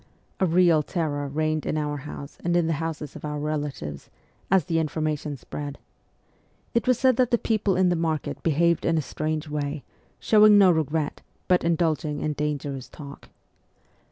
A 0.39 0.47
real 0.47 0.81
terror 0.81 1.27
reigned 1.27 1.63
in 1.63 1.77
our 1.77 1.97
house 1.97 2.39
and 2.43 2.57
in 2.57 2.65
the 2.65 2.73
houses 2.81 3.15
of 3.15 3.23
our 3.23 3.37
relatives, 3.37 4.09
as 4.49 4.65
the 4.65 4.79
information 4.79 5.37
spread. 5.37 5.77
It 6.73 6.87
was 6.87 6.97
said 6.97 7.17
that 7.17 7.29
the 7.29 7.37
people 7.37 7.75
in 7.75 7.89
the 7.89 7.95
market 7.95 8.41
behaved 8.41 8.83
in 8.83 8.97
a 8.97 9.03
strange 9.03 9.47
way, 9.47 9.83
showing 10.19 10.57
no 10.57 10.71
regret, 10.71 11.21
but 11.47 11.63
indulging 11.63 12.19
in 12.21 12.33
dangerous 12.33 12.89
talk. 12.89 13.29